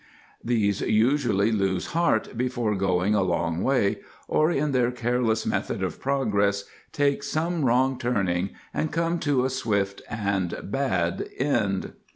[0.43, 5.99] These usually lose heart before going a great way, or in their careless method of
[6.01, 11.93] progress take some wrong turning and come to a swift and bad end.